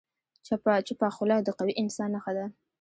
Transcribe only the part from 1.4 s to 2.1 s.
د قوي انسان